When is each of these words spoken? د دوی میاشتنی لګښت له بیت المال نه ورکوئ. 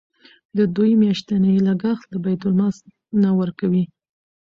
د 0.57 0.59
دوی 0.75 0.91
میاشتنی 1.01 1.55
لګښت 1.67 2.05
له 2.13 2.17
بیت 2.25 2.41
المال 2.47 2.75
نه 3.21 3.29
ورکوئ. 3.39 3.83